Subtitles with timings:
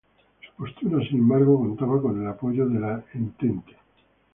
[0.41, 3.75] Su postura, sin embargo, contaba con el apoyo de la Entente.